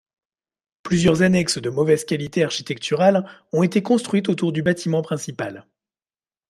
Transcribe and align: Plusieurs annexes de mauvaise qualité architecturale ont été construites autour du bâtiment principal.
Plusieurs 0.81 1.21
annexes 1.21 1.59
de 1.59 1.69
mauvaise 1.69 2.05
qualité 2.05 2.43
architecturale 2.43 3.29
ont 3.53 3.61
été 3.61 3.83
construites 3.83 4.29
autour 4.29 4.51
du 4.51 4.63
bâtiment 4.63 5.03
principal. 5.03 5.67